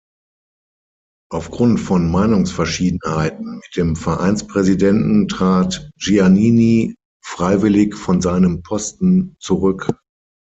[1.31, 9.93] Aufgrund von Meinungsverschiedenheiten mit dem Vereinspräsidenten trat Giannini freiwillig von seinem Posten zurück.